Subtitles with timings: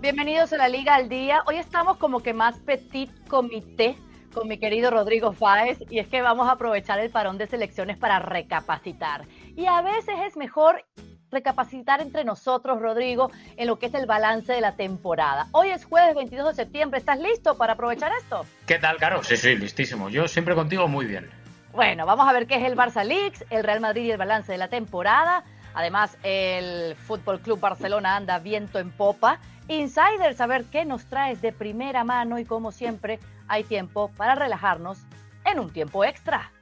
[0.00, 1.42] Bienvenidos a la Liga al Día.
[1.46, 3.98] Hoy estamos como que más petit comité
[4.32, 7.98] con mi querido Rodrigo Fáez y es que vamos a aprovechar el parón de selecciones
[7.98, 9.26] para recapacitar.
[9.56, 10.86] Y a veces es mejor
[11.30, 15.48] recapacitar entre nosotros, Rodrigo, en lo que es el balance de la temporada.
[15.52, 16.98] Hoy es jueves 22 de septiembre.
[16.98, 18.46] ¿Estás listo para aprovechar esto?
[18.66, 19.22] ¿Qué tal, Caro?
[19.22, 20.08] Sí, sí, listísimo.
[20.08, 21.28] Yo siempre contigo muy bien.
[21.72, 24.50] Bueno, vamos a ver qué es el Barça Leaks, el Real Madrid y el balance
[24.50, 25.44] de la temporada.
[25.74, 29.40] Además, el Fútbol Club Barcelona anda viento en popa.
[29.68, 34.34] Insiders, a ver qué nos traes de primera mano y como siempre hay tiempo para
[34.34, 34.98] relajarnos
[35.44, 36.52] en un tiempo extra.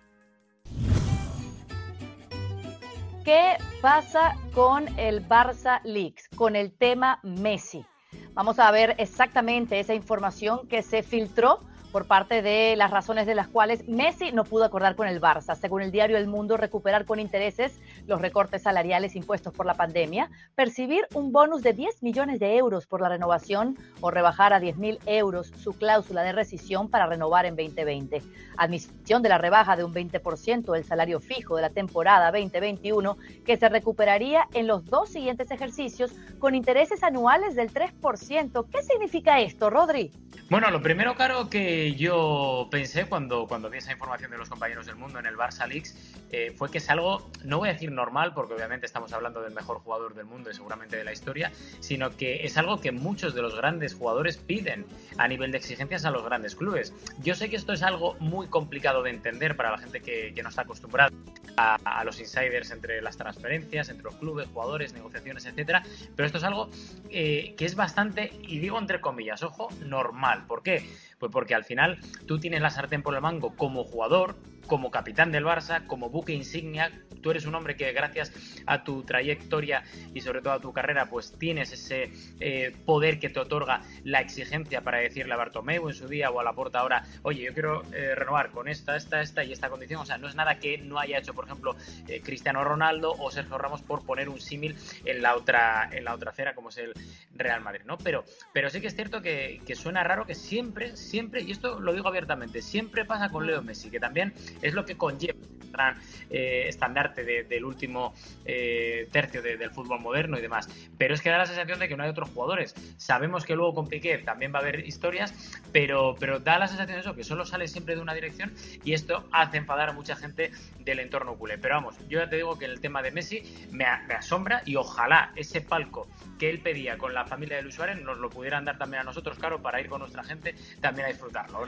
[3.24, 7.84] ¿Qué pasa con el Barça Leaks, con el tema Messi?
[8.32, 11.60] Vamos a ver exactamente esa información que se filtró
[11.92, 15.56] por parte de las razones de las cuales Messi no pudo acordar con el Barça.
[15.56, 20.30] Según el diario El Mundo, recuperar con intereses los recortes salariales impuestos por la pandemia,
[20.54, 24.76] percibir un bonus de 10 millones de euros por la renovación o rebajar a 10
[24.76, 28.22] mil euros su cláusula de rescisión para renovar en 2020.
[28.56, 33.56] Admisión de la rebaja de un 20% del salario fijo de la temporada 2021 que
[33.56, 38.66] se recuperaría en los dos siguientes ejercicios con intereses anuales del 3%.
[38.70, 40.10] ¿Qué significa esto, Rodri?
[40.50, 44.86] Bueno, lo primero, Caro, que yo pensé cuando, cuando vi esa información de los compañeros
[44.86, 45.94] del mundo en el Barça Leaks
[46.30, 49.52] eh, fue que es algo, no voy a decir normal, porque obviamente estamos hablando del
[49.54, 53.34] mejor jugador del mundo y seguramente de la historia, sino que es algo que muchos
[53.34, 56.92] de los grandes jugadores piden a nivel de exigencias a los grandes clubes.
[57.22, 60.50] Yo sé que esto es algo muy complicado de entender para la gente que, no
[60.50, 61.10] está acostumbrada
[61.56, 65.82] a, los insiders entre las transferencias, entre los clubes, jugadores, negociaciones, etcétera,
[66.14, 66.70] pero esto es algo
[67.10, 70.46] eh, que es bastante, y digo entre comillas, ojo, normal.
[70.46, 70.86] ¿Por qué?
[71.18, 74.36] Pues porque al final tú tienes la sartén por el mango como jugador,
[74.68, 76.92] como capitán del Barça, como buque insignia.
[77.22, 78.32] Tú eres un hombre que gracias
[78.66, 79.82] a tu trayectoria
[80.14, 84.20] y sobre todo a tu carrera, pues tienes ese eh, poder que te otorga la
[84.20, 87.52] exigencia para decirle a Bartomeu en su día o a la puerta ahora, oye, yo
[87.52, 90.00] quiero eh, renovar con esta, esta, esta y esta condición.
[90.02, 91.74] O sea, no es nada que no haya hecho, por ejemplo,
[92.06, 96.14] eh, Cristiano Ronaldo o Sergio Ramos por poner un símil en la otra en la
[96.14, 96.92] otra acera como es el
[97.34, 97.98] Real Madrid, ¿no?
[97.98, 101.92] Pero, pero sí que es cierto que suena raro que siempre, siempre, y esto lo
[101.92, 105.96] digo abiertamente, siempre pasa con Leo Messi, que también es lo que conlleva el gran
[106.30, 108.14] eh, estandarte del último
[108.44, 110.68] eh, tercio del fútbol moderno y demás.
[110.96, 112.74] Pero es que da la sensación de que no hay otros jugadores.
[112.96, 115.32] Sabemos que luego con Piqué también va a haber historias,
[115.72, 118.52] pero, pero da la sensación de eso, que solo sale siempre de una dirección
[118.84, 121.58] y esto hace enfadar a mucha gente del entorno culé.
[121.58, 124.76] Pero vamos, yo ya te digo que en el tema de Messi me, asombra y
[124.76, 126.08] ojalá ese palco
[126.38, 129.04] que él pedía con la familia de Luis Suárez nos lo pudieran dar también a
[129.04, 131.58] nosotros, claro, para ir con nuestra gente también a disfrutarlo?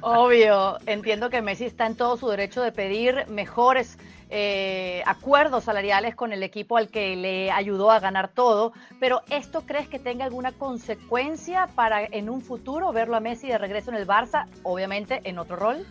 [0.00, 3.98] Obvio, entiendo que Messi está en todo su derecho de pedir mejores
[4.30, 9.62] eh, acuerdos salariales con el equipo al que le ayudó a ganar todo, pero ¿esto
[9.66, 13.96] crees que tenga alguna consecuencia para en un futuro verlo a Messi de regreso en
[13.96, 15.84] el Barça, obviamente en otro rol?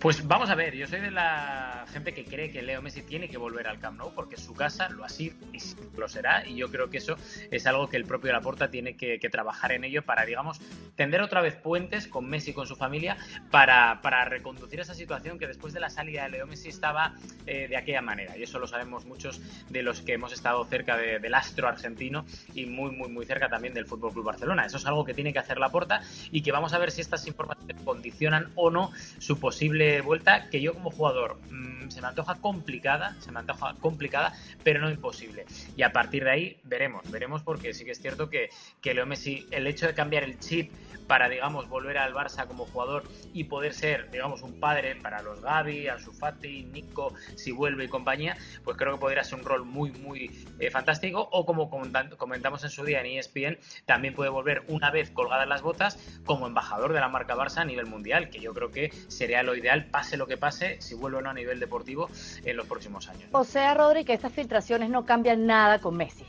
[0.00, 3.28] Pues vamos a ver, yo soy de la gente que cree que Leo Messi tiene
[3.28, 5.58] que volver al Camp Nou porque su casa lo ha sido y
[5.98, 7.16] lo será y yo creo que eso
[7.50, 10.60] es algo que el propio Laporta tiene que, trabajar en ello para, digamos,
[10.94, 13.16] tender otra vez puentes con Messi y con su familia
[13.50, 17.14] para, para reconducir esa situación que después de la salida de Leo Messi estaba
[17.46, 20.96] eh, de aquella manera y eso lo sabemos muchos de los que hemos estado cerca
[20.96, 24.64] del astro argentino y muy, muy, muy cerca también del Fútbol Club Barcelona.
[24.64, 27.26] Eso es algo que tiene que hacer Laporta y que vamos a ver si estas
[27.26, 32.36] informaciones condicionan o no su posible vuelta que yo como jugador mm, se me antoja
[32.36, 34.32] complicada, se me antoja complicada,
[34.62, 35.46] pero no imposible.
[35.76, 38.50] Y a partir de ahí veremos, veremos porque sí que es cierto que,
[38.80, 40.72] que Leo Messi, el hecho de cambiar el chip
[41.08, 45.40] para, digamos, volver al Barça como jugador y poder ser, digamos, un padre para los
[45.40, 49.64] Gaby, Ansu Fati, Nico, si vuelve y compañía, pues creo que podría ser un rol
[49.64, 51.28] muy, muy eh, fantástico.
[51.32, 55.62] O como comentamos en su día en ESPN, también puede volver una vez colgadas las
[55.62, 59.42] botas como embajador de la marca Barça a nivel mundial, que yo creo que sería
[59.42, 62.08] lo ideal, pase lo que pase, si vuelve o no a nivel deportivo
[62.44, 63.28] en los próximos años.
[63.32, 66.26] O sea, Rodri, que estas filtraciones no cambian nada con Messi.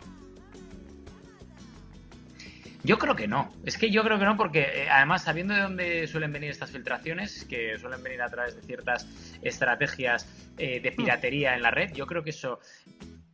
[2.84, 3.51] Yo creo que no.
[3.66, 6.72] Es que yo creo que no, porque eh, además, sabiendo de dónde suelen venir estas
[6.72, 9.06] filtraciones, que suelen venir a través de ciertas
[9.42, 12.60] estrategias eh, de piratería en la red, yo creo que eso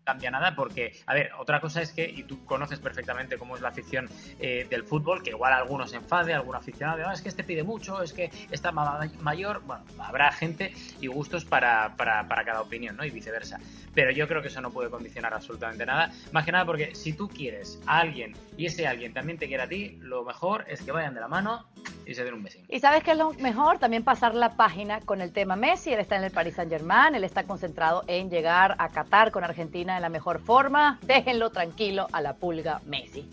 [0.05, 3.61] cambia nada porque, a ver, otra cosa es que, y tú conoces perfectamente cómo es
[3.61, 4.07] la afición
[4.39, 7.63] eh, del fútbol, que igual algunos se enfade, algún aficionado, ah, es que este pide
[7.63, 12.95] mucho, es que está mayor, bueno, habrá gente y gustos para, para, para, cada opinión,
[12.95, 13.03] ¿no?
[13.03, 13.59] Y viceversa.
[13.93, 17.13] Pero yo creo que eso no puede condicionar absolutamente nada, más que nada porque si
[17.13, 20.81] tú quieres a alguien y ese alguien también te quiere a ti, lo mejor es
[20.81, 21.65] que vayan de la mano
[22.05, 22.65] y se den un besín.
[22.69, 25.93] Y sabes que es lo mejor también pasar la página con el tema Messi.
[25.93, 29.43] Él está en el Paris Saint Germain, él está concentrado en llegar a Qatar con
[29.43, 30.99] Argentina en la mejor forma.
[31.03, 33.29] Déjenlo tranquilo a la pulga Messi.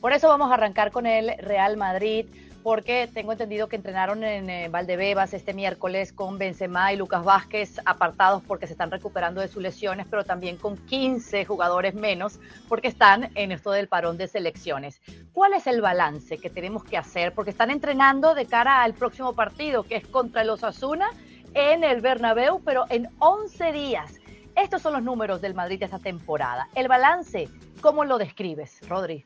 [0.00, 2.26] Por eso vamos a arrancar con el Real Madrid
[2.66, 7.80] porque tengo entendido que entrenaron en eh, Valdebebas este miércoles con Benzema y Lucas Vázquez
[7.84, 12.88] apartados porque se están recuperando de sus lesiones, pero también con 15 jugadores menos porque
[12.88, 15.00] están en esto del parón de selecciones.
[15.32, 17.32] ¿Cuál es el balance que tenemos que hacer?
[17.34, 21.10] Porque están entrenando de cara al próximo partido, que es contra los Asuna
[21.54, 24.14] en el Bernabéu, pero en 11 días.
[24.56, 26.66] Estos son los números del Madrid de esta temporada.
[26.74, 27.48] El balance,
[27.80, 29.24] ¿cómo lo describes, Rodri?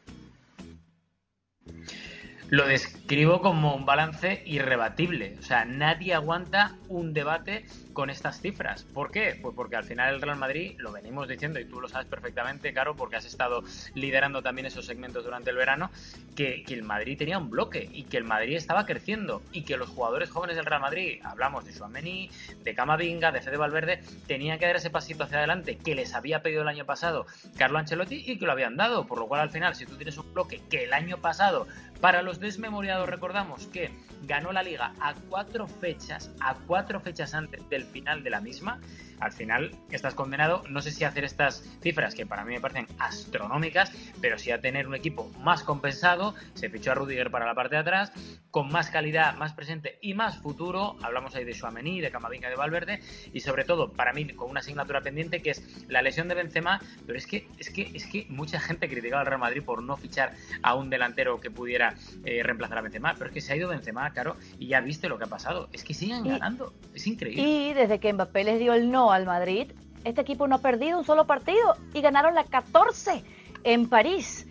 [2.51, 5.37] Lo describo como un balance irrebatible.
[5.39, 8.83] O sea, nadie aguanta un debate con estas cifras.
[8.83, 9.39] ¿Por qué?
[9.41, 12.73] Pues porque al final el Real Madrid, lo venimos diciendo y tú lo sabes perfectamente,
[12.73, 13.63] Caro, porque has estado
[13.95, 15.91] liderando también esos segmentos durante el verano,
[16.35, 19.89] que, el Madrid tenía un bloque y que el Madrid estaba creciendo y que los
[19.89, 22.31] jugadores jóvenes del Real Madrid, hablamos de Suamení,
[22.63, 26.43] de Camavinga, de Fede Valverde, tenían que dar ese pasito hacia adelante que les había
[26.43, 27.27] pedido el año pasado
[27.59, 29.07] Carlo Ancelotti y que lo habían dado.
[29.07, 31.67] Por lo cual al final, si tú tienes un bloque que el año pasado
[32.01, 33.91] para los desmemoriados recordamos que
[34.23, 38.81] ganó la liga a cuatro fechas, a cuatro fechas antes del final de la misma,
[39.21, 42.61] al final estás condenado, no sé si a hacer estas cifras, que para mí me
[42.61, 46.35] parecen astronómicas, pero sí a tener un equipo más compensado.
[46.55, 48.13] Se fichó a Rudiger para la parte de atrás,
[48.51, 50.97] con más calidad, más presente y más futuro.
[51.03, 53.01] Hablamos ahí de Suamení, de Camavinga, de Valverde,
[53.33, 56.81] y sobre todo, para mí, con una asignatura pendiente que es la lesión de Benzema,
[57.07, 59.97] pero es que, es que, es que mucha gente criticaba al Real Madrid por no
[59.97, 61.95] fichar a un delantero que pudiera
[62.25, 65.09] eh, reemplazar a Benzema, pero es que se ha ido Benzema, claro, y ya viste
[65.09, 65.69] lo que ha pasado.
[65.73, 67.43] Es que siguen ganando, es increíble.
[67.43, 69.73] Y desde que Mbappé les dio el no al Madrid,
[70.05, 73.25] este equipo no ha perdido un solo partido y ganaron la 14
[73.65, 74.47] en París.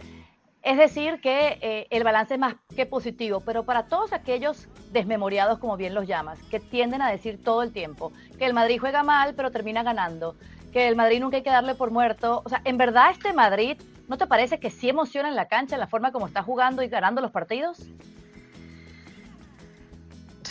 [0.61, 5.57] Es decir, que eh, el balance es más que positivo, pero para todos aquellos desmemoriados,
[5.57, 9.01] como bien los llamas, que tienden a decir todo el tiempo que el Madrid juega
[9.01, 10.35] mal, pero termina ganando,
[10.73, 12.41] que el Madrid nunca hay que darle por muerto.
[12.43, 15.75] O sea, ¿en verdad este Madrid no te parece que sí emociona en la cancha,
[15.75, 17.87] en la forma como está jugando y ganando los partidos?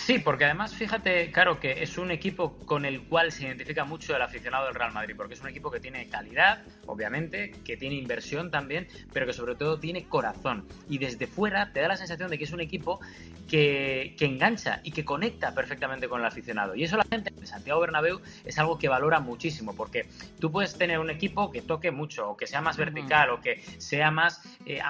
[0.08, 4.16] Sí, porque además fíjate, claro, que es un equipo con el cual se identifica mucho
[4.16, 7.96] el aficionado del Real Madrid, porque es un equipo que tiene calidad, obviamente, que tiene
[7.96, 10.66] inversión también, pero que sobre todo tiene corazón.
[10.88, 13.00] Y desde fuera te da la sensación de que es un equipo
[13.46, 16.74] que, engancha y que conecta perfectamente con el aficionado.
[16.74, 20.06] Y eso la gente de Santiago Bernabéu es algo que valora muchísimo, porque
[20.40, 23.62] tú puedes tener un equipo que toque mucho, o que sea más vertical, o que
[23.76, 24.80] sea más eh,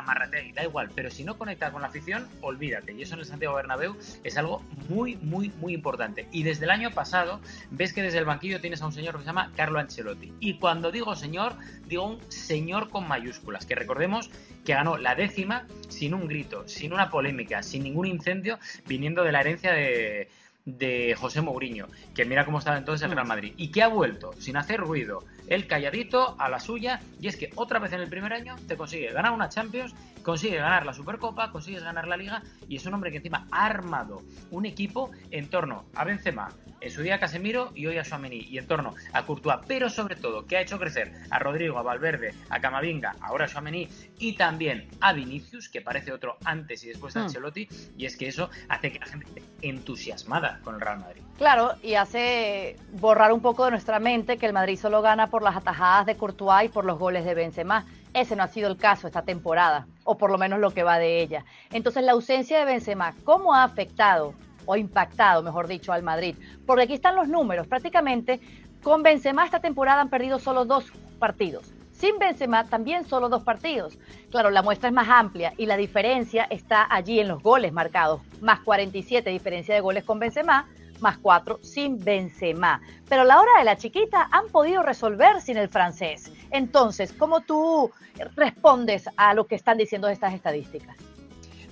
[0.47, 2.93] y da igual, pero si no conecta con la afición, olvídate.
[2.93, 6.28] Y eso en el Santiago Bernabéu es algo muy muy, muy, importante.
[6.32, 7.40] Y desde el año pasado
[7.70, 10.32] ves que desde el banquillo tienes a un señor que se llama Carlo Ancelotti.
[10.40, 11.55] Y cuando digo señor,
[11.87, 14.31] digo un señor con mayúsculas, que recordemos
[14.64, 19.32] que ganó la décima sin un grito, sin una polémica, sin ningún incendio, viniendo de
[19.32, 20.28] la herencia de,
[20.64, 23.28] de José Mourinho, que mira cómo estaba entonces el Real mm.
[23.28, 27.37] Madrid, y que ha vuelto sin hacer ruido, el calladito a la suya, y es
[27.37, 30.93] que otra vez en el primer año te consigue ganar una Champions, consigue ganar la
[30.93, 35.11] Supercopa, consigues ganar la Liga, y es un hombre que encima ha armado un equipo
[35.31, 36.49] en torno a Benzema,
[36.81, 39.91] en su día a Casemiro y hoy a Suamení y en torno a Courtois, pero
[39.91, 43.89] sobre todo que ha hecho crecer a Rodrigo, a Valverde, a Camavinga, ahora a Suamení
[44.19, 47.25] y también a Vinicius, que parece otro antes y después de hmm.
[47.25, 51.23] Ancelotti, y es que eso hace que la gente esté entusiasmada con el Real Madrid.
[51.38, 55.43] Claro, y hace borrar un poco de nuestra mente que el Madrid solo gana por
[55.43, 57.87] las atajadas de Courtois y por los goles de Benzema.
[58.12, 60.99] Ese no ha sido el caso esta temporada, o por lo menos lo que va
[60.99, 61.45] de ella.
[61.73, 64.35] Entonces, la ausencia de Benzema, ¿cómo ha afectado
[64.68, 66.37] o impactado, mejor dicho, al Madrid.
[66.66, 67.66] Porque aquí están los números.
[67.66, 68.38] Prácticamente
[68.83, 71.73] con Benzema esta temporada han perdido solo dos partidos.
[71.92, 73.99] Sin Benzema también solo dos partidos.
[74.30, 78.21] Claro, la muestra es más amplia y la diferencia está allí en los goles marcados.
[78.42, 80.68] Más 47 diferencia de goles con Benzema,
[81.00, 82.81] más 4 sin Benzema.
[83.09, 86.33] Pero la hora de la chiquita han podido resolver sin el francés.
[86.50, 87.90] Entonces, ¿cómo tú
[88.37, 90.97] respondes a lo que están diciendo estas estadísticas?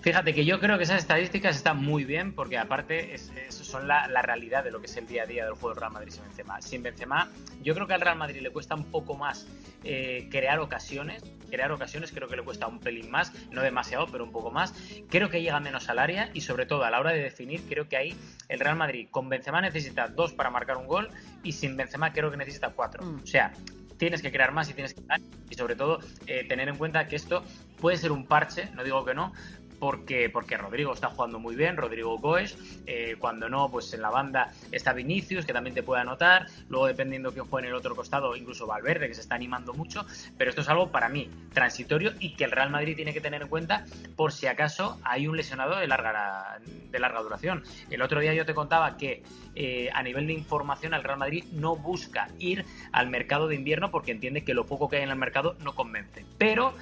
[0.06, 4.06] Fíjate que yo creo que esas estadísticas están muy bien porque aparte es, son la,
[4.22, 6.22] realidad de lo que es el día a día del juego del Real Madrid sin
[6.22, 6.62] Benzema.
[6.62, 7.28] Sin Benzema,
[7.60, 9.48] yo creo que al Real Madrid le cuesta un poco más
[9.82, 11.24] eh, crear ocasiones.
[11.50, 14.74] Crear ocasiones creo que le cuesta un pelín más, no demasiado, pero un poco más.
[15.10, 17.88] Creo que llega menos al área y sobre todo a la hora de definir, creo
[17.88, 18.14] que ahí
[18.48, 21.08] el Real Madrid con Benzema necesita dos para marcar un gol
[21.42, 23.04] y sin Benzema creo que necesita cuatro.
[23.04, 23.22] Mm.
[23.24, 23.52] O sea,
[23.96, 25.02] tienes que crear más y tienes que
[25.50, 25.98] y sobre todo
[26.28, 27.42] eh, tener en cuenta que esto
[27.80, 29.32] puede ser un parche, no digo que no,
[29.78, 32.56] porque, porque Rodrigo está jugando muy bien, Rodrigo Goes,
[32.86, 36.86] eh, cuando no, pues en la banda está Vinicius, que también te puede anotar, luego
[36.86, 40.06] dependiendo quién juegue en el otro costado, incluso Valverde, que se está animando mucho,
[40.36, 43.42] pero esto es algo para mí transitorio y que el Real Madrid tiene que tener
[43.42, 43.84] en cuenta
[44.16, 46.58] por si acaso hay un lesionado de larga,
[46.90, 47.62] de larga duración.
[47.90, 49.22] El otro día yo te contaba que
[49.54, 53.90] eh, a nivel de información el Real Madrid no busca ir al mercado de invierno
[53.90, 56.74] porque entiende que lo poco que hay en el mercado no convence, pero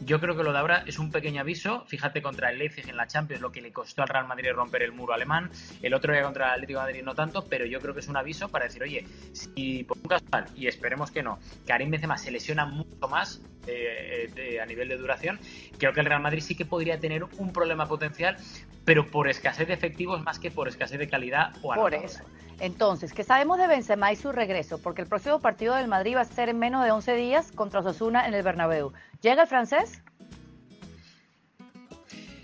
[0.00, 1.84] yo creo que lo de ahora es un pequeño aviso.
[1.86, 4.82] Fíjate contra el Leipzig en la Champions lo que le costó al Real Madrid romper
[4.82, 5.50] el muro alemán.
[5.82, 8.08] El otro día contra el Atlético de Madrid no tanto, pero yo creo que es
[8.08, 12.18] un aviso para decir, oye, si por un casual, y esperemos que no, Karim Benzema
[12.18, 15.38] se lesiona mucho más eh, a nivel de duración,
[15.78, 18.36] creo que el Real Madrid sí que podría tener un problema potencial,
[18.84, 22.24] pero por escasez de efectivos más que por escasez de calidad o Por eso.
[22.60, 24.80] Entonces, ¿qué sabemos de Benzema y su regreso?
[24.80, 27.80] Porque el próximo partido del Madrid va a ser en menos de 11 días contra
[27.80, 28.92] Osasuna en el Bernabéu.
[29.24, 30.02] ¿Llega el francés?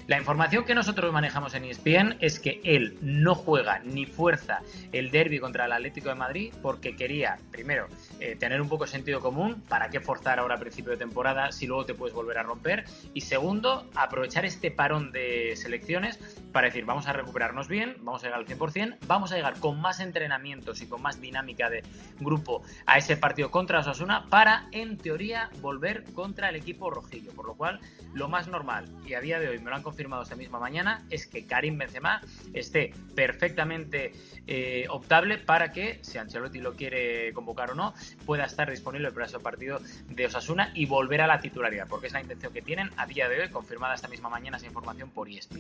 [0.07, 5.11] La información que nosotros manejamos en ESPN es que él no juega ni fuerza el
[5.11, 7.87] derby contra el Atlético de Madrid porque quería, primero,
[8.19, 11.67] eh, tener un poco sentido común, para qué forzar ahora a principio de temporada si
[11.67, 16.19] luego te puedes volver a romper, y segundo, aprovechar este parón de selecciones
[16.53, 19.81] para decir, vamos a recuperarnos bien, vamos a llegar al 100%, vamos a llegar con
[19.81, 21.83] más entrenamientos y con más dinámica de
[22.19, 27.47] grupo a ese partido contra Osasuna para, en teoría, volver contra el equipo rojillo, por
[27.47, 27.81] lo cual
[28.13, 30.59] lo más normal, y a día de hoy me lo han confirmado firmado esta misma
[30.59, 32.23] mañana es que Karim Benzema
[32.55, 34.15] esté perfectamente
[34.47, 37.93] eh, optable para que, si Ancelotti lo quiere convocar o no,
[38.25, 39.79] pueda estar disponible para ese partido
[40.09, 43.29] de Osasuna y volver a la titularidad, porque es la intención que tienen a día
[43.29, 45.59] de hoy, confirmada esta misma mañana esa información por ESPN.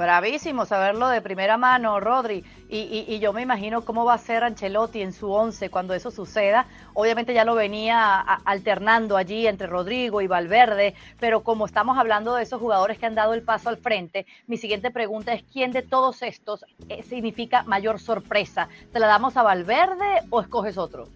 [0.80, 5.12] Saberlo de primera mano, Rodri, y, yo me imagino cómo va a ser Ancelotti en
[5.12, 6.64] su once cuando eso suceda.
[6.94, 12.44] Obviamente ya lo venía alternando allí entre Rodrigo y Valverde, pero como estamos hablando de
[12.44, 15.82] esos jugadores que han dado el paso al frente, mi siguiente pregunta es, ¿quién de
[15.82, 18.70] todos estos eh, significa mayor sorpresa?
[18.90, 21.08] ¿Te la damos a Valverde o escoges otro?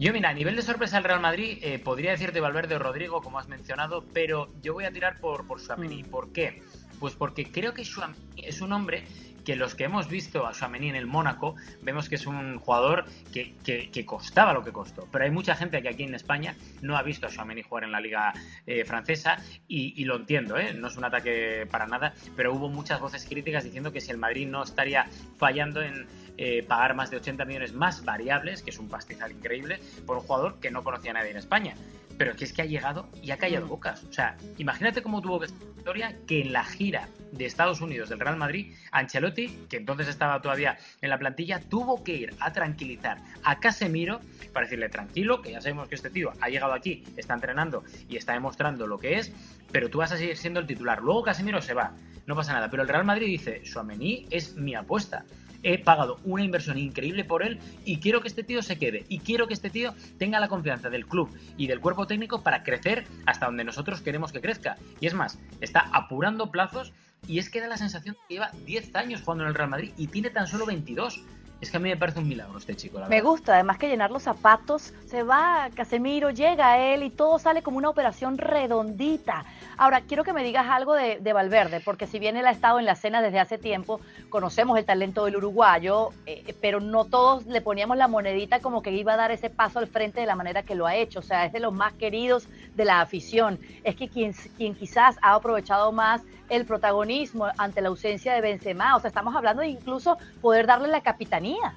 [0.00, 3.20] Yo, mira, a nivel de sorpresa del Real Madrid, eh, podría decirte Valverde o Rodrigo,
[3.20, 6.04] como has mencionado, pero yo voy a tirar por, por Suamini.
[6.04, 6.06] Mm.
[6.06, 6.62] ¿Por qué?
[6.98, 9.04] Pues porque creo que es un hombre
[9.48, 13.06] que los que hemos visto a Suamení en el Mónaco, vemos que es un jugador
[13.32, 15.08] que, que, costaba lo que costó.
[15.10, 17.92] Pero hay mucha gente que aquí en España no ha visto a Suamení jugar en
[17.92, 18.34] la liga
[18.66, 20.74] eh, francesa y, lo entiendo, ¿eh?
[20.74, 24.18] no es un ataque para nada, pero hubo muchas voces críticas diciendo que si el
[24.18, 28.78] Madrid no estaría fallando en, eh, pagar más de 80 millones más variables, que es
[28.78, 31.74] un pastizal increíble, por un jugador que no conocía a nadie en España
[32.18, 33.68] pero que es que ha llegado y ha callado mm.
[33.68, 34.04] bocas.
[34.04, 38.20] O sea, imagínate cómo tuvo que historia que en la gira de Estados Unidos del
[38.20, 43.18] Real Madrid, Ancelotti, que entonces estaba todavía en la plantilla, tuvo que ir a tranquilizar
[43.42, 44.20] a Casemiro
[44.52, 48.16] para decirle tranquilo, que ya sabemos que este tío ha llegado aquí, está entrenando y
[48.16, 49.32] está demostrando lo que es,
[49.72, 51.00] pero tú vas a seguir siendo el titular.
[51.00, 51.94] Luego Casemiro se va,
[52.26, 52.68] no pasa nada.
[52.70, 55.24] Pero el Real Madrid dice, Suamení es mi apuesta
[55.62, 59.20] he pagado una inversión increíble por él y quiero que este tío se quede y
[59.20, 63.06] quiero que este tío tenga la confianza del club y del cuerpo técnico para crecer
[63.26, 64.76] hasta donde nosotros queremos que crezca.
[65.00, 66.92] Y es más, está apurando plazos
[67.26, 69.92] y es que da la sensación que lleva 10 años jugando en el Real Madrid
[69.96, 71.20] y tiene tan solo 22.
[71.60, 73.00] Es que a mí me parece un milagro este chico.
[73.08, 77.38] me gusta, además que llenar los zapatos, se va Casemiro, llega a él y todo
[77.40, 79.44] sale como una operación redondita.
[79.76, 82.84] Ahora, quiero que me digas algo de, Valverde, porque si bien él ha estado en
[82.84, 87.60] la escena desde hace tiempo, conocemos el talento del uruguayo, eh, pero no todos le
[87.60, 90.62] poníamos la monedita como que iba a dar ese paso al frente de la manera
[90.62, 91.18] que lo ha hecho.
[91.18, 93.58] O sea, es de los más queridos de la afición.
[93.82, 98.96] Es que quien, quien quizás ha aprovechado más el protagonismo ante la ausencia de Benzema.
[98.96, 101.74] O sea, estamos hablando de incluso poder darle la capitanía.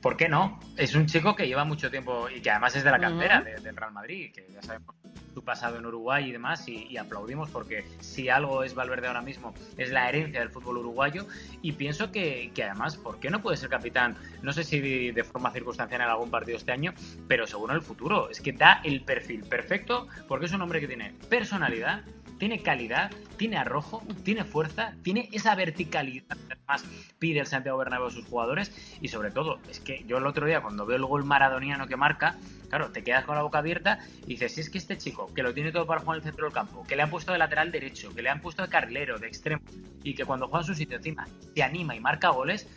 [0.00, 0.60] ¿Por qué no?
[0.76, 3.74] Es un chico que lleva mucho tiempo y que además es de la cantera del
[3.74, 4.94] Real Madrid, que ya sabemos
[5.34, 9.52] su pasado en Uruguay y demás, y, aplaudimos porque si algo es Valverde ahora mismo
[9.76, 11.26] es la herencia del fútbol uruguayo,
[11.60, 14.16] y pienso que, que además, ¿por qué no puede ser capitán?
[14.42, 16.94] No sé si de forma circunstancial en algún partido este año,
[17.26, 18.30] pero seguro en el futuro.
[18.30, 22.04] Es que da el perfil perfecto porque es un hombre que tiene personalidad,
[22.38, 26.36] tiene calidad, tiene arrojo, tiene fuerza, tiene esa verticalidad.
[26.36, 26.84] Que además
[27.18, 30.46] pide el Santiago Bernabéu a sus jugadores y sobre todo, es que yo el otro
[30.46, 32.36] día cuando veo el gol maradoniano que marca,
[32.68, 35.42] claro, te quedas con la boca abierta y dices, si es que este chico, que
[35.42, 37.38] lo tiene todo para jugar en el centro del campo, que le han puesto de
[37.38, 39.62] lateral derecho, que le han puesto de carrilero, de extremo
[40.02, 42.68] y que cuando juega en su sitio encima se anima y marca goles,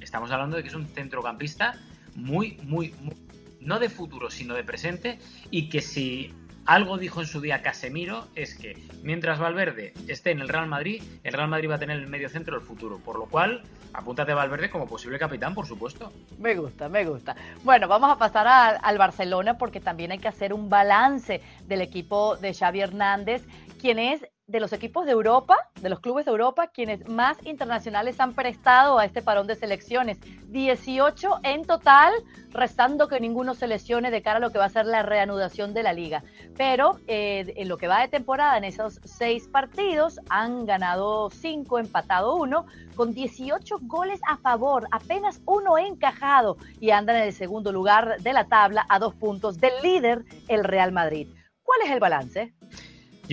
[0.00, 1.74] estamos hablando de que es un centrocampista
[2.14, 3.14] muy, muy, muy
[3.64, 5.18] no de futuro, sino de presente,
[5.50, 6.32] y que si
[6.66, 11.02] algo dijo en su día Casemiro, es que mientras Valverde esté en el Real Madrid,
[11.24, 14.32] el Real Madrid va a tener el medio centro del futuro, por lo cual apúntate
[14.32, 16.12] a Valverde como posible capitán, por supuesto.
[16.38, 17.36] Me gusta, me gusta.
[17.64, 18.46] Bueno, vamos a pasar
[18.80, 23.44] al Barcelona porque también hay que hacer un balance del equipo de Xavi Hernández,
[23.80, 28.20] quien es de los equipos de Europa, de los clubes de Europa, quienes más internacionales
[28.20, 30.18] han prestado a este parón de selecciones.
[30.50, 32.12] 18 en total,
[32.50, 35.72] restando que ninguno se lesione de cara a lo que va a ser la reanudación
[35.72, 36.22] de la liga.
[36.54, 41.78] Pero eh, en lo que va de temporada, en esos seis partidos, han ganado cinco,
[41.78, 47.72] empatado uno, con 18 goles a favor, apenas uno encajado y andan en el segundo
[47.72, 51.28] lugar de la tabla a dos puntos del líder, el Real Madrid.
[51.62, 52.52] ¿Cuál es el balance?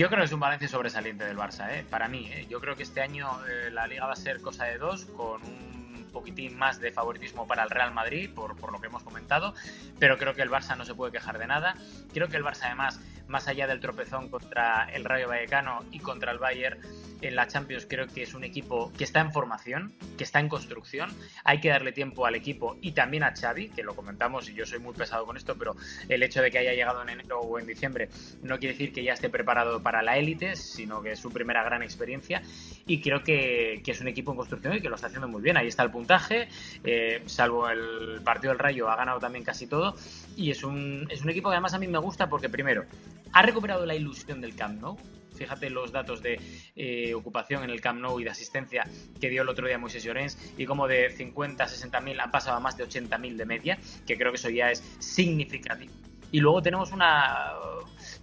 [0.00, 1.84] Yo creo que es un balance sobresaliente del Barça, ¿eh?
[1.90, 2.26] para mí.
[2.32, 2.46] ¿eh?
[2.48, 5.42] Yo creo que este año eh, la liga va a ser cosa de dos, con
[5.42, 9.52] un poquitín más de favoritismo para el Real Madrid, por, por lo que hemos comentado,
[9.98, 11.74] pero creo que el Barça no se puede quejar de nada.
[12.14, 12.98] Creo que el Barça además
[13.30, 16.80] más allá del tropezón contra el Rayo Vallecano y contra el Bayern
[17.22, 20.48] en la Champions, creo que es un equipo que está en formación, que está en
[20.48, 21.10] construcción.
[21.44, 24.66] Hay que darle tiempo al equipo y también a Xavi, que lo comentamos y yo
[24.66, 25.76] soy muy pesado con esto, pero
[26.08, 28.08] el hecho de que haya llegado en enero o en diciembre
[28.42, 31.62] no quiere decir que ya esté preparado para la élite, sino que es su primera
[31.62, 32.42] gran experiencia
[32.86, 35.56] y creo que, es un equipo en construcción y que lo está haciendo muy bien.
[35.56, 36.48] Ahí está el puntaje,
[36.84, 39.96] eh, salvo el partido del Rayo, ha ganado también casi todo
[40.36, 42.84] y es un, es un equipo que además a mí me gusta porque primero
[43.32, 44.96] ha recuperado la ilusión del Camp Nou.
[45.34, 46.38] Fíjate los datos de
[46.76, 48.84] eh, ocupación en el Camp Nou y de asistencia
[49.20, 52.30] que dio el otro día Moisés Llorens y como de 50 a 60 mil han
[52.30, 55.92] pasado a más de 80 mil de media, que creo que eso ya es significativo.
[56.32, 57.54] Y luego tenemos una,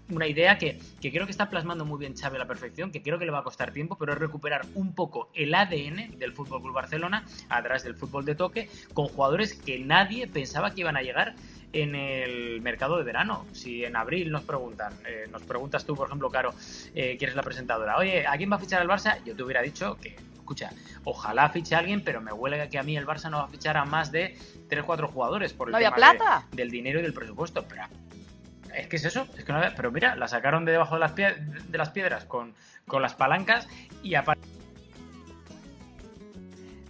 [0.10, 3.02] una idea que, que, creo que está plasmando muy bien Xavi a la perfección, que
[3.02, 6.34] creo que le va a costar tiempo, pero es recuperar un poco el ADN del
[6.34, 10.96] Fútbol Barcelona a través del fútbol de toque con jugadores que nadie pensaba que iban
[10.96, 11.36] a llegar
[11.74, 13.46] en el mercado de verano.
[13.54, 16.54] Si en abril nos preguntan, eh, nos preguntas tú, por ejemplo, Caro,
[16.96, 17.98] eh, ¿quién es la presentadora?
[17.98, 19.24] Oye, ¿a quién va a fichar el Barça?
[19.26, 20.72] Yo te hubiera dicho que, escucha,
[21.04, 23.50] ojalá fiche a alguien, pero me huele que a mí el Barça no va a
[23.50, 24.38] fichar a más de
[24.70, 26.46] 3-4 jugadores por el ¿No plata?
[26.52, 27.66] del dinero y del presupuesto.
[27.68, 27.84] Pero
[28.74, 31.16] es que es eso, es que no, pero mira, la sacaron de debajo de las,
[31.16, 32.54] de las piedras con,
[32.88, 33.68] con las palancas
[34.04, 34.57] y aparte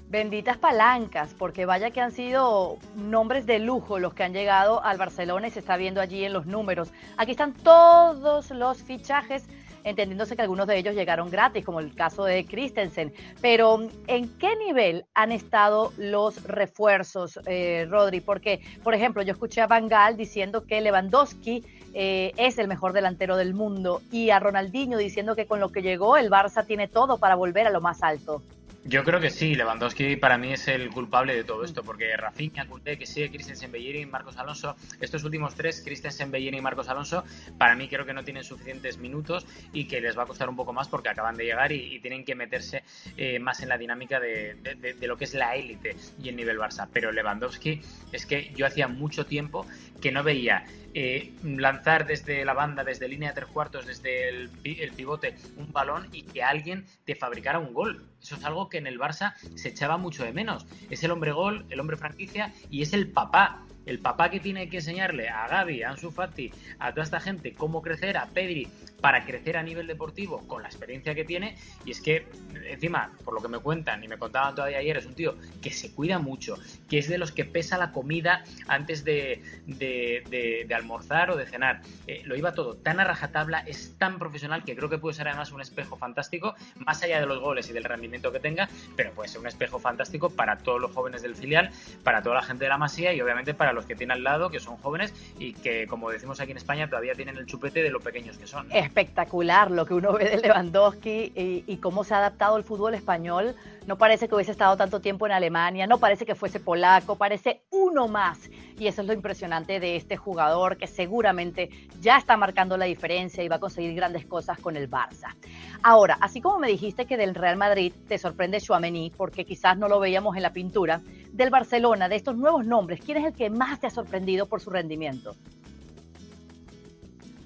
[0.09, 4.97] Benditas palancas, porque vaya que han sido nombres de lujo los que han llegado al
[4.97, 6.93] Barcelona y se está viendo allí en los números.
[7.17, 9.45] Aquí están todos los fichajes,
[9.83, 13.13] entendiéndose que algunos de ellos llegaron gratis, como el caso de Christensen.
[13.41, 18.21] Pero, ¿en qué nivel han estado los refuerzos, eh, Rodri?
[18.21, 22.93] Porque, por ejemplo, yo escuché a Van Gaal diciendo que Lewandowski eh, es el mejor
[22.93, 26.87] delantero del mundo y a Ronaldinho diciendo que con lo que llegó el Barça tiene
[26.87, 28.41] todo para volver a lo más alto.
[28.87, 32.65] Yo creo que sí, Lewandowski para mí es el culpable de todo esto, porque Rafinha,
[32.67, 36.87] Koundé, que sigue Christensen, Bellerín y Marcos Alonso, estos últimos tres, Christensen, Bellerín y Marcos
[36.87, 37.25] Alonso,
[37.57, 40.55] para mí creo que no tienen suficientes minutos y que les va a costar un
[40.55, 42.83] poco más porque acaban de llegar y, tienen que meterse
[43.17, 44.55] eh, más en la dinámica de,
[45.01, 46.87] lo que es la élite y el nivel Barça.
[46.93, 47.81] Pero Lewandowski
[48.13, 49.65] es que yo hacía mucho tiempo
[49.99, 54.49] que no veía eh, lanzar desde la banda, desde línea de tres cuartos, desde el,
[54.63, 58.03] el, pivote, un balón y que alguien te fabricara un gol.
[58.21, 60.65] Eso es algo que en el Barça se echaba mucho de menos.
[60.89, 64.69] Es el hombre gol, el hombre franquicia y es el papá el papá que tiene
[64.69, 68.67] que enseñarle a Gaby, a Ansu Fati, a toda esta gente cómo crecer, a Pedri,
[69.01, 71.55] para crecer a nivel deportivo con la experiencia que tiene.
[71.85, 72.27] Y es que,
[72.69, 75.71] encima, por lo que me cuentan y me contaban todavía ayer, es un tío que
[75.71, 76.57] se cuida mucho,
[76.89, 81.81] que es de los que pesa la comida antes de, de, almorzar o de cenar.
[82.05, 85.27] Eh, lo iba todo tan a rajatabla, es tan profesional que creo que puede ser
[85.27, 89.11] además un espejo fantástico, más allá de los goles y del rendimiento que tenga, pero
[89.11, 91.71] puede ser un espejo fantástico para todos los jóvenes del filial,
[92.03, 94.49] para toda la gente de la Masía y obviamente para los que tiene al lado,
[94.49, 97.89] que son jóvenes y que, como decimos aquí en España, todavía tienen el chupete de
[97.89, 98.67] lo pequeños que son.
[98.87, 101.33] Espectacular lo que uno ve de Lewandowski
[101.67, 103.53] y, cómo se ha adaptado el fútbol español.
[103.85, 107.63] No parece que hubiese estado tanto tiempo en Alemania, no parece que fuese polaco, parece
[107.69, 108.49] uno más.
[108.79, 111.69] Y eso es lo impresionante de este jugador que seguramente
[111.99, 115.35] ya está marcando la diferencia y va a conseguir grandes cosas con el Barça.
[115.83, 119.89] Ahora, así como me dijiste que del Real Madrid te sorprende Chouameni, porque quizás no
[119.89, 121.01] lo veíamos en la pintura,
[121.33, 124.61] del Barcelona, de estos nuevos nombres, ¿quién es el que más te ha sorprendido por
[124.61, 125.35] su rendimiento?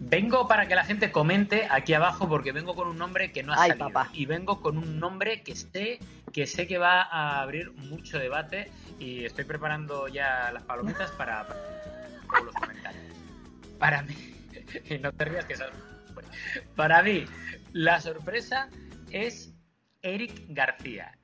[0.03, 3.53] Vengo para que la gente comente aquí abajo porque vengo con un nombre que no
[3.53, 3.91] ha salido.
[4.13, 5.99] y vengo con un nombre que sé
[6.33, 11.47] que sé que va a abrir mucho debate y estoy preparando ya las palomitas para,
[12.27, 13.03] para los comentarios.
[13.77, 14.15] Para mí,
[14.89, 15.55] y no te rías que
[16.75, 17.25] para mí
[17.71, 18.69] la sorpresa
[19.11, 19.53] es
[20.01, 21.17] Eric García,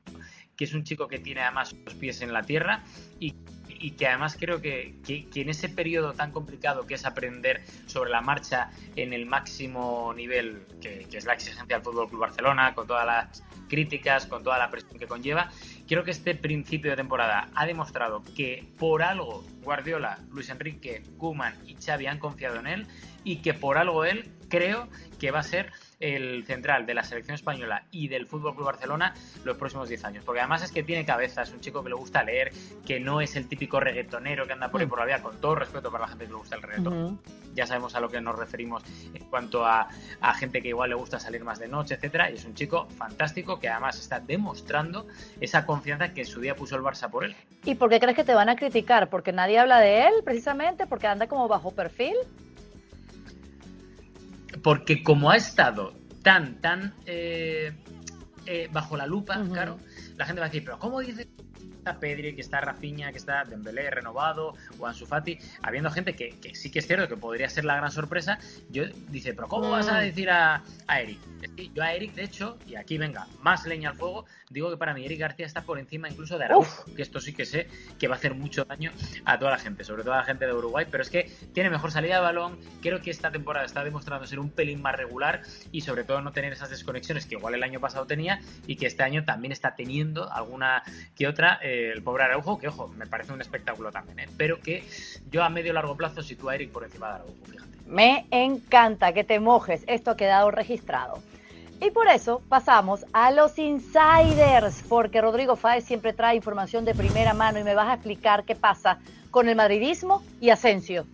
[0.56, 2.84] que es un chico que tiene además los pies en la tierra
[3.20, 3.34] y
[3.80, 8.10] y que además creo que, que, en ese periodo tan complicado que es aprender sobre
[8.10, 12.88] la marcha en el máximo nivel, que, es la exigencia del Fútbol Club Barcelona, con
[12.88, 15.50] todas las críticas, con toda la presión que conlleva,
[15.88, 21.56] creo que este principio de temporada ha demostrado que por algo Guardiola, Luis Enrique, Kuman
[21.66, 22.88] y Xavi han confiado en él
[23.24, 24.88] y que por algo él creo
[25.20, 29.14] que va a ser el central de la selección española y del Fútbol Club Barcelona
[29.44, 30.26] los próximos 10 años.
[30.26, 32.52] Porque además es que tiene cabeza, es un chico que le gusta leer,
[32.86, 35.56] que no es el típico reggaetonero que anda por ahí por la vía, con todo
[35.56, 37.20] respeto para la gente que le gusta el reggaeton.
[37.56, 38.84] Ya sabemos a lo que nos referimos
[39.14, 39.88] en cuanto a,
[40.22, 42.30] a, gente que igual le gusta salir más de noche, etcétera.
[42.30, 45.08] Y es un chico fantástico que además está demostrando
[45.42, 47.36] esa confianza que en su día puso el Barça por él.
[47.66, 49.10] ¿Y por qué crees que te van a criticar?
[49.10, 50.86] ¿Porque nadie habla de él precisamente?
[50.86, 52.16] ¿Porque anda como bajo perfil?
[54.68, 57.72] Porque como ha estado tan, tan eh,
[58.46, 59.78] eh, bajo la lupa, claro,
[60.18, 61.26] la gente va a decir, pero ¿cómo dice
[61.88, 66.36] está Pedri, que está Rafinha, que está Dembélé renovado, o Ansu Fati, habiendo gente que,
[66.54, 69.88] sí que es cierto que podría ser la gran sorpresa, yo dice, pero ¿cómo vas
[69.88, 70.04] a mm.
[70.04, 71.20] decir a, a Eric?
[71.74, 74.94] yo a Eric, de hecho, y aquí venga, más leña al fuego, digo que para
[74.94, 77.68] mí Eric García está por encima incluso de Araujo, que esto sí que sé
[78.00, 78.92] que va a hacer mucho daño
[79.26, 81.70] a toda la gente, sobre todo a la gente de Uruguay, pero es que tiene
[81.70, 85.42] mejor salida de balón, creo que esta temporada está demostrando ser un pelín más regular
[85.72, 88.88] y sobre todo no tener esas desconexiones que igual el año pasado tenía y que
[88.88, 90.84] este año también está teniendo alguna
[91.16, 94.30] que otra eh, el pobre Araujo, que ojo, me parece un espectáculo también, ¿eh?
[94.38, 94.84] pero que
[95.30, 97.78] yo a medio largo plazo sitúo a Eric por encima de Araujo, fíjate.
[97.86, 101.22] Me encanta que te mojes, esto ha quedado registrado.
[101.80, 107.34] Y por eso pasamos a los insiders, porque Rodrigo Fáez siempre trae información de primera
[107.34, 111.06] mano y me vas a explicar qué pasa con el madridismo y Asensio.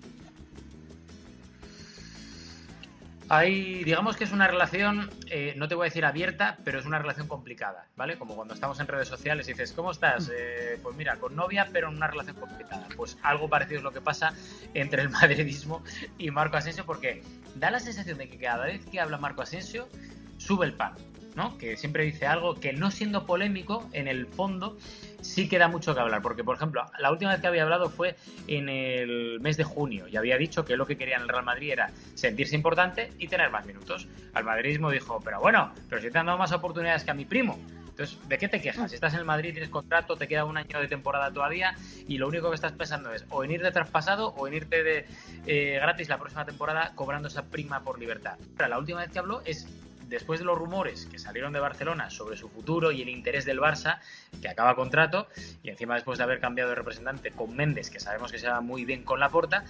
[3.35, 6.85] Hay, digamos que es una relación, eh, no te voy a decir abierta, pero es
[6.85, 8.15] una relación complicada, ¿vale?
[8.19, 10.29] Como cuando estamos en redes sociales y dices, ¿cómo estás?
[10.31, 12.87] Eh, pues mira, con novia, pero en una relación complicada.
[12.95, 14.35] Pues algo parecido es lo que pasa
[14.75, 15.83] entre el madridismo
[16.19, 17.23] y Marco Asensio, porque
[17.55, 19.89] da la sensación de que cada vez que habla Marco Asensio,
[20.37, 20.93] sube el pan,
[21.35, 21.57] ¿no?
[21.57, 24.77] Que siempre dice algo que no siendo polémico, en el fondo
[25.23, 28.15] sí queda mucho que hablar, porque por ejemplo, la última vez que había hablado fue
[28.47, 31.43] en el mes de junio y había dicho que lo que quería en el Real
[31.43, 34.07] Madrid era sentirse importante y tener más minutos.
[34.33, 37.25] Al madridismo dijo, pero bueno, pero si te han dado más oportunidades que a mi
[37.25, 37.57] primo.
[37.93, 38.91] Entonces, ¿de qué te quejas?
[38.91, 41.75] Estás en el Madrid, tienes contrato, te queda un año de temporada todavía
[42.07, 44.81] y lo único que estás pensando es o en ir de traspasado o en irte
[44.81, 45.05] de
[45.45, 48.39] eh, gratis la próxima temporada cobrando esa prima por libertad.
[48.57, 49.67] La última vez que habló es
[50.07, 53.59] después de los rumores que salieron de Barcelona sobre su futuro y el interés del
[53.59, 53.99] Barça,
[54.41, 55.27] que acaba contrato,
[55.61, 58.61] y encima después de haber cambiado de representante con Méndez, que sabemos que se va
[58.61, 59.63] muy bien con la porta,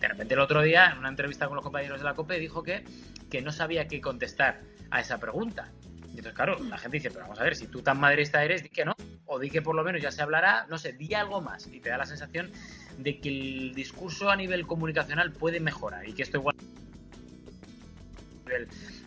[0.00, 2.62] de repente el otro día, en una entrevista con los compañeros de la COPE, dijo
[2.62, 2.84] que,
[3.30, 5.70] que no sabía qué contestar a esa pregunta.
[6.10, 8.68] Entonces, claro, la gente dice, pero vamos a ver, si tú tan madrista eres, di
[8.68, 8.94] que no,
[9.26, 11.66] o di que por lo menos ya se hablará, no sé, di algo más.
[11.68, 12.50] Y te da la sensación
[12.98, 16.56] de que el discurso a nivel comunicacional puede mejorar y que esto igual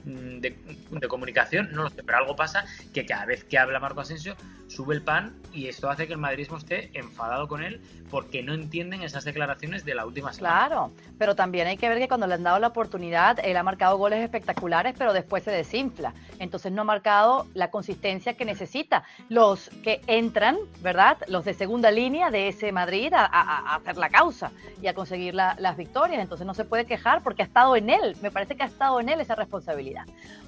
[0.06, 4.02] Mm, de, comunicación, no lo sé, pero algo pasa que cada vez que habla Marco
[4.02, 4.36] Asensio
[4.68, 8.54] sube el pan y esto hace que el madridismo esté enfadado con él porque no
[8.54, 10.68] entienden esas declaraciones de la última semana.
[10.68, 13.64] Claro, pero también hay que ver que cuando le han dado la oportunidad, él ha
[13.64, 16.14] marcado goles espectaculares, pero después se desinfla.
[16.40, 19.04] Entonces no ha marcado la consistencia que necesita.
[19.30, 21.18] Los que entran, ¿verdad?
[21.28, 25.78] Los de segunda línea de ese Madrid a, hacer la causa y a conseguir las
[25.78, 26.22] victorias.
[26.22, 28.16] Entonces no se puede quejar porque ha estado en él.
[28.22, 29.93] Me parece que ha estado en él esa responsabilidad.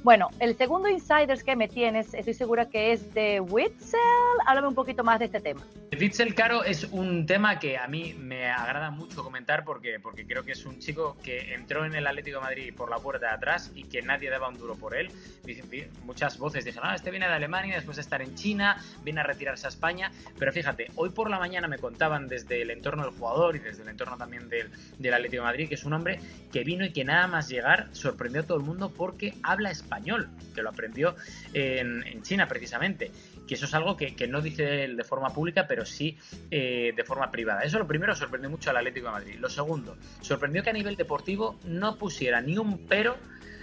[0.03, 3.99] Bueno, el segundo insiders que me tienes, estoy segura que es de Witzel.
[4.45, 5.61] Háblame un poquito más de este tema.
[5.99, 10.43] Witzel, Caro, es un tema que a mí me agrada mucho comentar porque, porque creo
[10.43, 13.33] que es un chico que entró en el Atlético de Madrid por la puerta de
[13.33, 15.09] atrás y que nadie daba un duro por él.
[16.03, 19.23] Muchas voces dijeron, ah, este viene de Alemania después de estar en China, viene a
[19.23, 20.11] retirarse a España.
[20.37, 23.83] Pero fíjate, hoy por la mañana me contaban desde el entorno del jugador y desde
[23.83, 26.19] el entorno también del, del Atlético de Madrid que es un hombre
[26.51, 30.29] que vino y que nada más llegar sorprendió a todo el mundo porque habla español,
[30.53, 31.15] que lo aprendió
[31.53, 33.11] en, China precisamente
[33.47, 36.17] que eso es algo que, no dice él de forma pública, pero sí
[36.49, 37.61] eh, de forma privada.
[37.61, 39.35] Eso lo primero sorprendió mucho al Atlético de Madrid.
[39.39, 43.17] Lo segundo, sorprendió que a nivel deportivo no pusiera ni un pero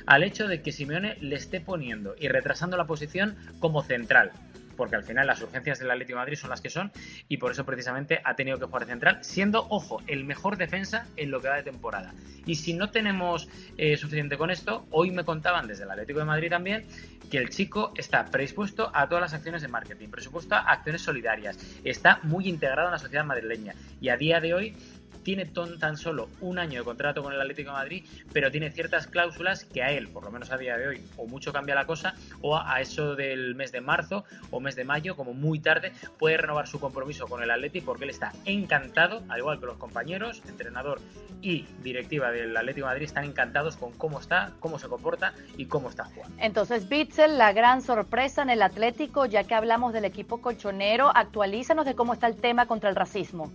[0.06, 4.32] al hecho de que Simeone le esté poniendo y retrasando la posición como central
[4.76, 6.92] porque al final las urgencias del Atlético de Madrid son las que son
[7.28, 11.30] y por eso precisamente ha tenido que jugar central, siendo, ojo, el mejor defensa en
[11.30, 12.14] lo que va de temporada.
[12.44, 16.24] Y si no tenemos eh, suficiente con esto, hoy me contaban desde el Atlético de
[16.24, 16.84] Madrid también
[17.30, 21.58] que el chico está predispuesto a todas las acciones de marketing, presupuesto a acciones solidarias,
[21.82, 24.76] está muy integrado en la sociedad madrileña y a día de hoy
[25.22, 29.64] tiene tan solo un año de contrato con el Atlético Madrid, pero tiene ciertas cláusulas
[29.64, 32.14] que a él, por lo menos a día de hoy, o mucho cambia la cosa,
[32.40, 36.36] o a eso del mes de marzo o mes de mayo, como muy tarde, puede
[36.36, 40.42] renovar su compromiso con el Atlético porque él está encantado, al igual que los compañeros,
[40.48, 41.00] entrenador
[41.40, 45.88] y directiva del Atlético Madrid están encantados con cómo está, cómo se comporta y cómo
[45.88, 46.34] está jugando.
[46.38, 51.84] Entonces, Bitzel, la gran sorpresa en el Atlético, ya que hablamos del equipo colchonero, actualízanos
[51.84, 53.50] de cómo está el tema contra el racismo.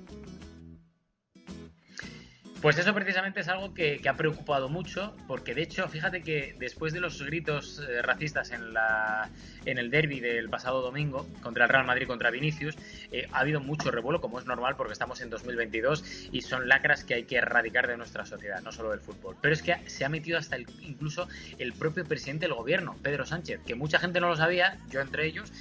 [2.61, 6.91] Pues eso precisamente es algo que, ha preocupado mucho, porque de hecho, fíjate que después
[6.91, 9.29] de los gritos eh, racistas en, la,
[9.65, 12.75] en el derby del pasado domingo contra el Real Madrid contra Vinicius,
[13.11, 17.03] eh, ha habido mucho revuelo, como es normal, porque estamos en 2022 y son lacras
[17.03, 19.35] que hay que erradicar de nuestra sociedad, no solo del fútbol.
[19.39, 21.27] Pero es que se ha metido hasta incluso
[21.59, 25.27] el propio presidente del gobierno, Pedro Sánchez, que mucha gente no lo sabía, yo entre
[25.27, 25.53] ellos,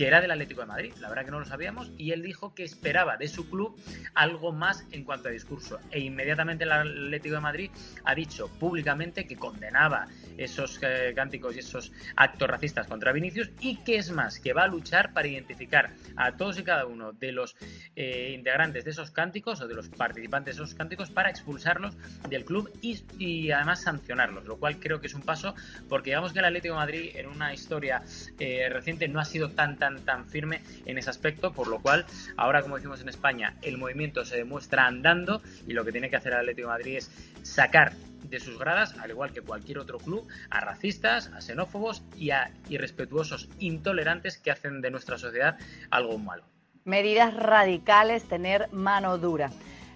[0.00, 0.94] que era del Atlético de Madrid.
[0.98, 3.78] La verdad que no lo sabíamos y él dijo que esperaba de su club
[4.14, 5.78] algo más en cuanto a discurso.
[5.90, 7.70] E inmediatamente el Atlético de Madrid
[8.04, 10.08] ha dicho públicamente que condenaba
[10.38, 14.62] esos eh, cánticos y esos actos racistas contra Vinicius y que es más, que va
[14.62, 17.54] a luchar para identificar a todos y cada uno de los
[17.94, 21.94] eh, integrantes de esos cánticos o de los participantes de esos cánticos para expulsarlos
[22.26, 25.54] del club y, además sancionarlos, lo cual creo que es un paso
[25.90, 28.02] porque digamos que el Atlético de Madrid en una historia
[28.38, 32.06] eh, reciente no ha sido tan tan tan firme en ese aspecto, por lo cual
[32.36, 36.16] ahora como decimos en España el movimiento se demuestra andando y lo que tiene que
[36.16, 37.10] hacer el Atlético Madrid es
[37.42, 37.92] sacar
[38.24, 42.50] de sus gradas, al igual que cualquier otro club, a racistas, a xenófobos y a
[42.68, 45.58] irrespetuosos intolerantes que hacen de nuestra sociedad
[45.90, 46.44] algo malo.
[46.84, 49.50] Medidas radicales, tener mano dura.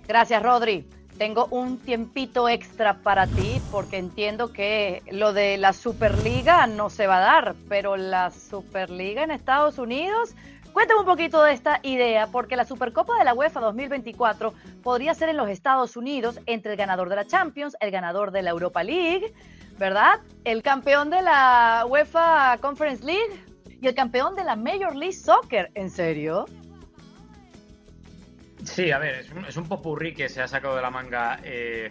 [0.06, 0.86] Gracias, Rodri.
[1.18, 7.06] Tengo un tiempito extra para ti porque entiendo que lo de la Superliga no se
[7.06, 10.34] va a dar, pero la Superliga en Estados Unidos,
[10.72, 15.28] cuéntame un poquito de esta idea porque la Supercopa de la UEFA 2024 podría ser
[15.28, 18.82] en los Estados Unidos entre el ganador de la Champions, el ganador de la Europa
[18.82, 19.32] League,
[19.78, 20.20] ¿verdad?
[20.42, 23.40] El campeón de la UEFA Conference League
[23.80, 26.46] y el campeón de la Major League Soccer, ¿en serio?
[28.64, 31.90] Sí, a ver, es un, es popurrí que se ha sacado de la manga eh,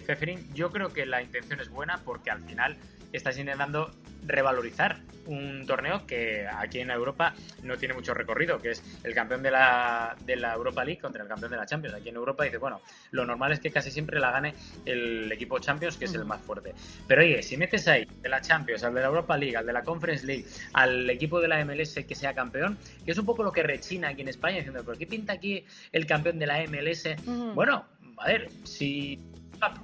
[0.54, 2.78] Yo creo que la intención es buena porque al final
[3.12, 3.92] estás intentando
[4.26, 7.34] revalorizar un torneo que aquí en Europa
[7.64, 11.24] no tiene mucho recorrido, que es el campeón de la, de la Europa League contra
[11.24, 11.96] el campeón de la Champions.
[11.96, 12.82] Aquí en Europa dice, bueno,
[13.12, 14.54] lo normal es que casi siempre la gane
[14.86, 16.74] el equipo Champions, que es el más fuerte.
[17.08, 19.74] Pero oye, si metes ahí de la Champions, al de la Europa League, al de
[19.74, 23.44] la Conference League, al equipo de la MLS que sea campeón, que es un poco
[23.44, 26.64] lo que rechina aquí en España, diciendo, ¿por qué pinta aquí el campeón de la
[26.68, 27.16] MLS?
[27.54, 27.86] Bueno,
[28.18, 29.20] a ver, si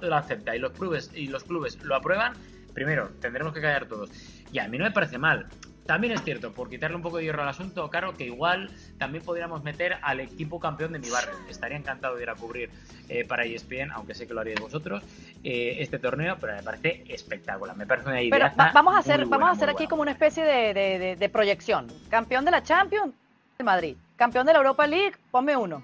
[0.00, 2.34] lo acepta y los clubes y los clubes lo aprueban,
[2.74, 4.10] primero, tendremos que callar todos.
[4.52, 5.46] Y a mí no me parece mal.
[5.90, 9.24] También es cierto, por quitarle un poco de hierro al asunto, claro que igual también
[9.24, 11.34] podríamos meter al equipo campeón de mi barrio.
[11.48, 12.70] Estaría encantado de ir a cubrir
[13.08, 15.02] eh, para ESPN, aunque sé que lo haríais vosotros,
[15.42, 17.76] eh, este torneo, pero me parece espectacular.
[17.76, 18.52] Me parece una idea.
[18.56, 21.88] Pero vamos a hacer, vamos a hacer aquí como una especie de, proyección.
[22.08, 23.12] Campeón de la Champions,
[23.58, 23.96] de Madrid.
[24.14, 25.82] Campeón de la Europa League, ponme uno.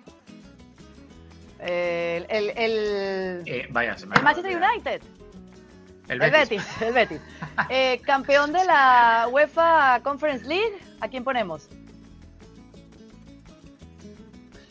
[1.59, 5.03] El, el, el, eh, vaya, el Manchester United.
[6.09, 6.65] El Betis.
[6.81, 7.21] El Betis,
[7.69, 11.69] eh, campeón de la UEFA Conference League, ¿a quién ponemos?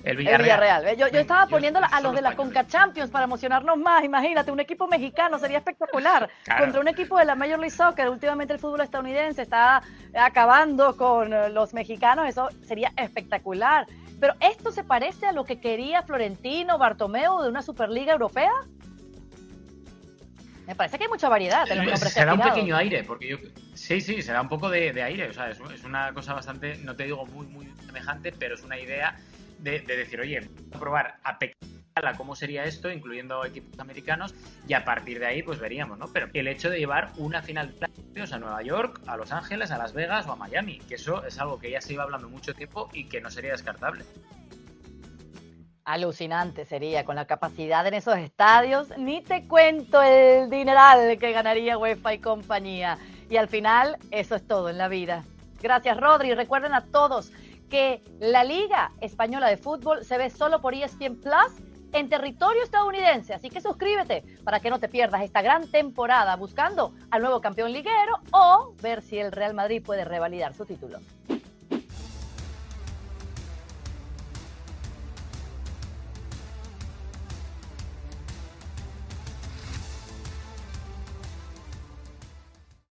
[0.05, 0.95] El Villarreal.
[0.97, 4.03] Yo, estaba poniendo a los de la Conca Champions para emocionarnos más.
[4.03, 6.29] Imagínate, un equipo mexicano sería espectacular.
[6.59, 8.09] Contra un equipo de la Major League Soccer.
[8.09, 9.81] Últimamente el fútbol estadounidense está
[10.13, 12.27] acabando con eh, los mexicanos.
[12.27, 13.87] Eso sería espectacular.
[14.19, 18.53] Pero esto se parece a lo que quería Florentino, Bartomeu de una Superliga Europea.
[20.67, 23.27] Me parece que hay mucha variedad en los nombres Se da un pequeño aire, porque
[23.27, 23.37] yo.
[23.73, 25.29] Sí, sí, se da un poco de, aire.
[25.29, 28.79] O sea, es, una cosa bastante, no te digo muy, muy semejante, pero es una
[28.79, 29.17] idea
[29.59, 31.75] de, decir, oye, vamos a probar a pequeña
[32.17, 34.35] cómo sería esto, incluyendo equipos americanos,
[34.67, 36.07] y a partir de ahí, pues veríamos, ¿no?
[36.11, 37.87] Pero el hecho de llevar una final de
[38.21, 41.39] a Nueva York, a Los Ángeles, a Las Vegas o a Miami, que eso es
[41.39, 44.05] algo que ya se iba hablando mucho tiempo y que no sería descartable.
[45.85, 48.89] Alucinante sería con la capacidad en esos estadios.
[48.97, 52.97] Ni te cuento el dineral que ganaría UEFA y compañía.
[53.29, 55.23] Y al final, eso es todo en la vida.
[55.61, 56.33] Gracias, Rodri.
[56.33, 57.31] Recuerden a todos
[57.69, 61.53] que la Liga Española de Fútbol se ve solo por ESPN Plus
[61.93, 63.35] en territorio estadounidense.
[63.35, 67.71] Así que suscríbete para que no te pierdas esta gran temporada buscando al nuevo campeón
[67.71, 70.99] liguero o ver si el Real Madrid puede revalidar su título.